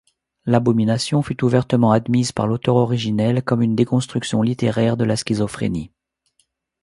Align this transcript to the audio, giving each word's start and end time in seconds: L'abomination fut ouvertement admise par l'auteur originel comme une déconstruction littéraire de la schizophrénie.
L'abomination 0.47 1.21
fut 1.21 1.43
ouvertement 1.43 1.91
admise 1.91 2.31
par 2.31 2.47
l'auteur 2.47 2.75
originel 2.75 3.43
comme 3.43 3.61
une 3.61 3.75
déconstruction 3.75 4.41
littéraire 4.41 4.97
de 4.97 5.03
la 5.03 5.15
schizophrénie. 5.15 5.91